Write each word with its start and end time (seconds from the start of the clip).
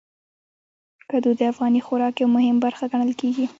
کدو 1.09 1.29
د 1.39 1.41
افغاني 1.51 1.81
خوراک 1.87 2.13
یو 2.21 2.29
مهم 2.35 2.57
برخه 2.65 2.83
ګڼل 2.91 3.11
کېږي. 3.21 3.45